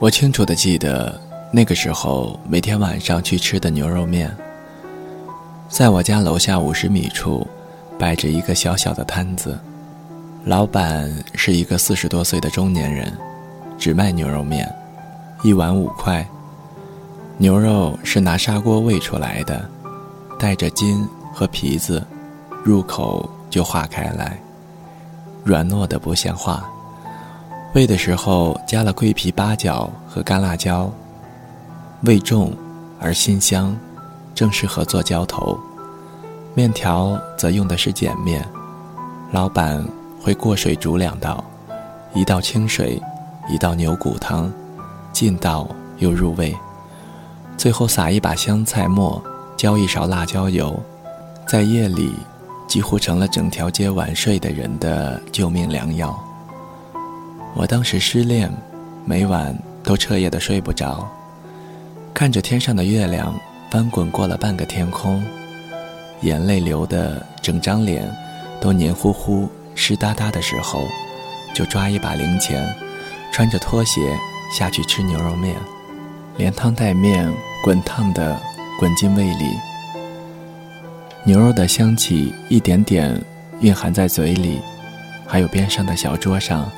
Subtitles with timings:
[0.00, 1.20] 我清楚的记得，
[1.50, 4.32] 那个时候每天晚上去吃的牛肉面，
[5.68, 7.44] 在我家楼下五十米处，
[7.98, 9.58] 摆着一个小小的摊子，
[10.44, 13.12] 老板是一个四十多岁的中年人，
[13.76, 14.72] 只卖牛肉面，
[15.42, 16.24] 一碗五块。
[17.36, 19.68] 牛肉是拿砂锅煨出来的，
[20.38, 22.06] 带着筋和皮子，
[22.62, 24.38] 入口就化开来，
[25.42, 26.70] 软糯的不像话。
[27.74, 30.90] 煨的时候加了桂皮、八角和干辣椒，
[32.02, 32.52] 味重
[32.98, 33.76] 而辛香，
[34.34, 35.56] 正适合做浇头。
[36.54, 38.44] 面条则用的是碱面，
[39.30, 39.86] 老板
[40.20, 41.44] 会过水煮两道，
[42.14, 43.00] 一道清水，
[43.48, 44.50] 一道牛骨汤，
[45.12, 46.56] 劲道又入味。
[47.56, 49.22] 最后撒一把香菜末，
[49.56, 50.82] 浇一勺辣椒油，
[51.46, 52.12] 在夜里
[52.66, 56.18] 几乎成了整条街晚睡的人的救命良药。
[57.58, 58.48] 我当时失恋，
[59.04, 61.04] 每晚都彻夜的睡不着，
[62.14, 63.34] 看着天上的月亮
[63.68, 65.20] 翻滚过了半个天空，
[66.20, 68.08] 眼泪流的整张脸
[68.60, 70.86] 都黏糊糊、湿哒哒的时候，
[71.52, 72.64] 就抓一把零钱，
[73.32, 74.16] 穿着拖鞋
[74.56, 75.56] 下去吃牛肉面，
[76.36, 77.28] 连汤带面
[77.64, 78.40] 滚烫的
[78.78, 79.50] 滚进胃里，
[81.24, 83.20] 牛肉的香气一点点
[83.62, 84.60] 蕴含在嘴里，
[85.26, 86.70] 还有边上的小桌上。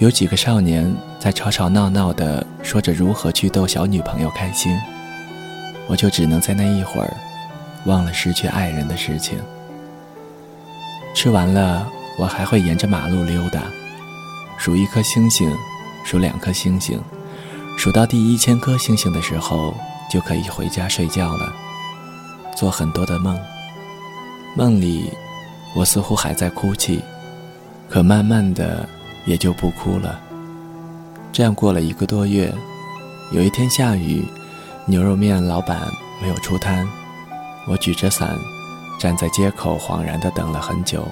[0.00, 4.74] 有几个少年在吵吵闹闹的说着如何去逗小女朋友开心，
[5.86, 7.14] 我就只能在那一会儿，
[7.84, 9.38] 忘了失去爱人的事情。
[11.14, 11.86] 吃完了，
[12.18, 13.64] 我还会沿着马路溜达，
[14.56, 15.54] 数一颗星星，
[16.02, 16.98] 数两颗星星，
[17.76, 19.74] 数到第一千颗星星的时候，
[20.10, 21.52] 就可以回家睡觉了。
[22.56, 23.38] 做很多的梦，
[24.56, 25.12] 梦里，
[25.74, 27.02] 我似乎还在哭泣，
[27.90, 28.88] 可慢慢的。
[29.30, 30.18] 也就不哭了。
[31.30, 32.52] 这样过了一个多月，
[33.30, 34.24] 有一天下雨，
[34.86, 35.82] 牛肉面老板
[36.20, 36.84] 没有出摊，
[37.68, 38.36] 我举着伞，
[38.98, 41.06] 站在街口恍然的等了很久，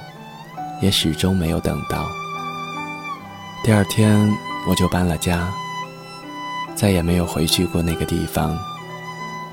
[0.83, 2.09] 也始终没有等到。
[3.63, 4.37] 第二天
[4.69, 5.49] 我就搬了家，
[6.75, 8.59] 再也没有回去过那个地方，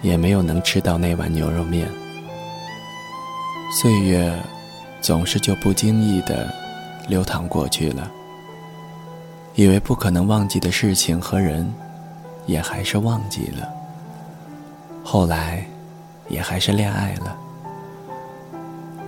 [0.01, 1.87] 也没有能吃到那碗牛肉面。
[3.79, 4.35] 岁月
[5.01, 6.51] 总是就不经意的
[7.07, 8.09] 流淌过去了。
[9.55, 11.73] 以为不可能忘记的事情和人，
[12.45, 13.67] 也还是忘记了。
[15.01, 15.65] 后来，
[16.27, 17.35] 也还是恋爱了。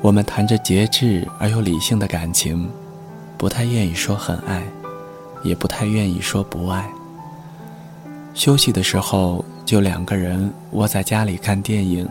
[0.02, 2.69] 我们谈着节制而又理性的感情，
[3.38, 4.63] 不太愿意说很爱，
[5.44, 6.88] 也不太愿意说不爱。
[8.34, 12.08] 休息的时候，就两个人窝在家里看电影，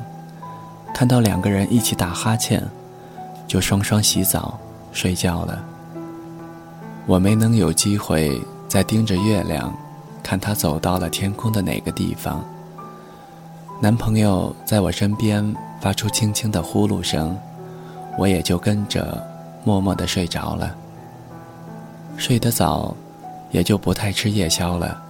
[0.93, 2.63] 看到两个人一起打哈欠，
[3.47, 4.59] 就双双洗澡
[4.93, 5.65] 睡觉了。
[7.06, 9.72] 我没能有机会再盯着月亮，
[10.25, 12.44] 看它走到了天空的哪个地方。
[13.81, 17.39] 男朋友在我身边发出轻轻的呼噜声，
[18.19, 19.25] 我也就跟着
[19.65, 20.75] 默默地睡着了。
[22.17, 22.97] 睡得早，
[23.53, 25.00] 也就不太吃夜宵了。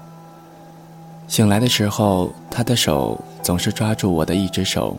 [1.29, 4.95] 醒来的时候，他的手总是抓住我的一只手，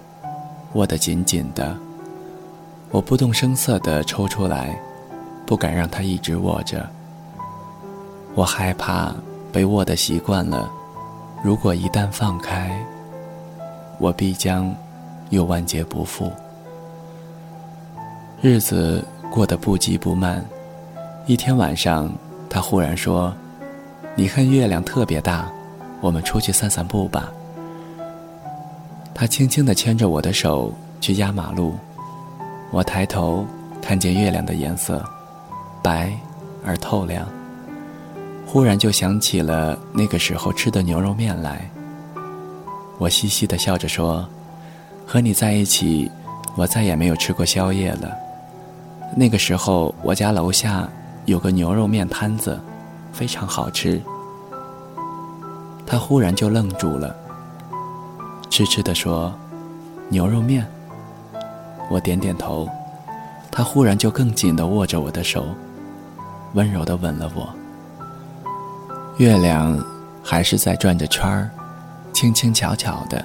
[0.73, 1.77] 握得紧紧的。
[2.89, 4.75] 我不动声色地抽出来。
[5.47, 6.85] 不敢让他一直握着，
[8.35, 9.15] 我害怕
[9.51, 10.69] 被握的习惯了。
[11.41, 12.77] 如果一旦放开，
[13.97, 14.75] 我必将
[15.29, 16.29] 又万劫不复。
[18.41, 20.43] 日子过得不急不慢，
[21.25, 22.11] 一天晚上，
[22.49, 23.33] 他忽然说
[24.15, 25.49] ：“你看月亮特别大，
[26.01, 27.31] 我们出去散散步吧。”
[29.15, 31.73] 他轻轻地牵着我的手去压马路，
[32.69, 33.45] 我抬头
[33.81, 35.03] 看见月亮的颜色。
[35.87, 36.11] 白
[36.65, 37.25] 而透亮。
[38.45, 41.65] 忽然就想起了那个时候吃的牛肉面来。
[42.97, 44.27] 我嘻嘻的笑着说
[45.07, 46.11] ：“和你在一起，
[46.57, 48.11] 我再也没有吃过宵夜了。
[49.15, 50.89] 那个时候我家楼下
[51.23, 52.59] 有个牛肉面摊子，
[53.13, 54.01] 非常好吃。”
[55.87, 57.15] 他忽然就愣住了，
[58.49, 59.33] 痴痴的说
[60.11, 60.67] ：“牛肉面。”
[61.89, 62.67] 我点点头。
[63.49, 65.45] 他忽然就更紧的握着我的手。
[66.53, 67.47] 温柔的吻了我。
[69.17, 69.77] 月亮
[70.23, 71.49] 还是在转着圈儿，
[72.13, 73.23] 轻轻巧巧的。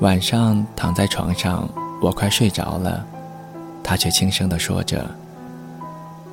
[0.00, 1.68] 晚上躺在床上，
[2.00, 3.04] 我快睡着了，
[3.82, 5.08] 他却轻声的说着：“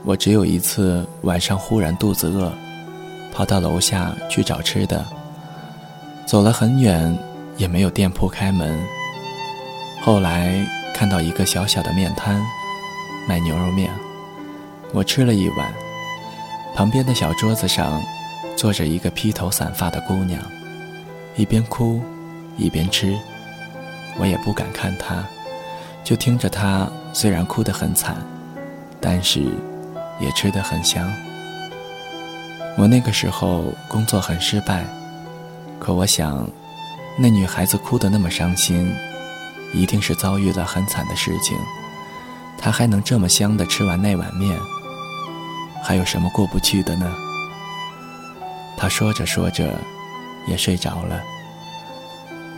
[0.04, 2.51] 我只有一次晚上忽然肚子饿，
[3.31, 5.06] 跑到楼下去找吃的，
[6.25, 7.16] 走了很远
[7.57, 8.80] 也没有店铺开门。
[10.01, 12.42] 后来看到一个小小的面摊，
[13.28, 13.92] 卖牛肉面。”
[14.94, 15.74] 我吃了一碗，
[16.76, 18.02] 旁边的小桌子上，
[18.58, 20.42] 坐着一个披头散发的姑娘，
[21.36, 22.02] 一边哭，
[22.58, 23.18] 一边吃。
[24.18, 25.24] 我也不敢看她，
[26.04, 28.18] 就听着她虽然哭得很惨，
[29.00, 29.40] 但是
[30.20, 31.10] 也吃得很香。
[32.78, 34.86] 我那个时候工作很失败，
[35.80, 36.46] 可我想，
[37.18, 38.94] 那女孩子哭得那么伤心，
[39.74, 41.58] 一定是遭遇了很惨的事情。
[42.58, 44.60] 她还能这么香的吃完那碗面，
[45.81, 47.12] 还有什么过不去的呢？
[48.78, 49.74] 他说着说着，
[50.48, 51.22] 也睡着了。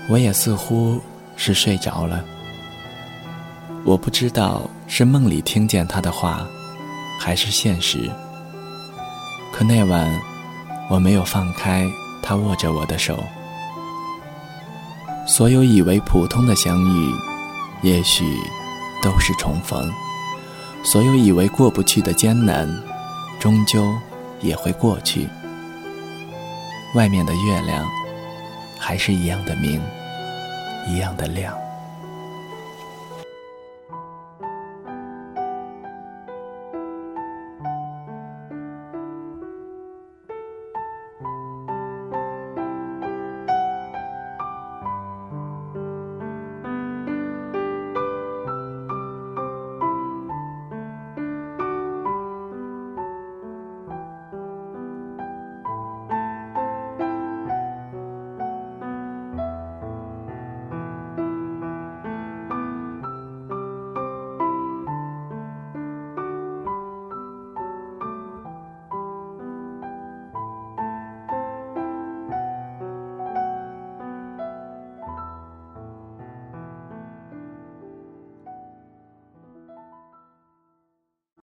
[0.10, 1.00] 我也似乎
[1.36, 2.24] 是睡着了。
[3.86, 6.46] 我不知道是梦里听见他的话，
[7.20, 8.10] 还是现实。
[9.52, 10.10] 可那晚，
[10.90, 11.86] 我没有放开
[12.22, 13.22] 他握着我的手。
[15.26, 17.14] 所有以为普通的相遇，
[17.82, 18.26] 也许
[19.02, 19.82] 都是重逢；
[20.84, 22.68] 所有以为过不去的艰难，
[23.44, 23.94] 终究
[24.40, 25.28] 也会过去。
[26.96, 27.86] 外面的月亮，
[28.80, 29.82] 还是一样的明，
[30.88, 31.54] 一样的亮。